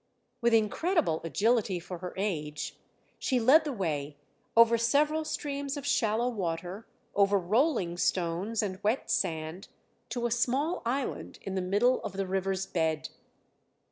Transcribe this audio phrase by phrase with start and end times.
[0.41, 2.75] With incredible agility for her age
[3.19, 4.17] she led the way,
[4.57, 9.67] over several streams of shallow water, over rolling stones and wet sand,
[10.09, 13.09] to a small island in the middle of the river's bed.